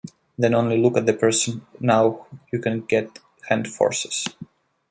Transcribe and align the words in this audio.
Then 0.35 0.55
only 0.55 0.79
look 0.79 0.97
at 0.97 1.05
the 1.05 1.13
person, 1.13 1.63
now 1.79 2.25
you 2.51 2.57
can 2.57 2.81
get 2.87 3.19
hand 3.49 3.67
forces. 3.67 4.25